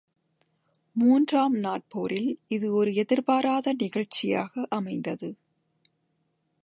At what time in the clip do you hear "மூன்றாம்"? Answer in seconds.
0.95-1.55